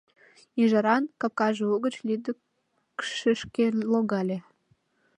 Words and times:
«Ӱжаран» 0.61 1.03
капкаже 1.21 1.65
угыч 1.75 1.95
лӱдыкшышкӧ 2.07 3.65
логале. 3.91 4.37